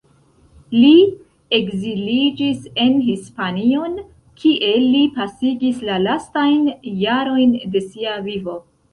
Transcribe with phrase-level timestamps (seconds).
[0.75, 0.93] Li
[1.57, 3.99] ekziliĝis en Hispanion,
[4.43, 6.65] kie li pasigis la lastajn
[7.03, 8.57] jarojn de sia vivo.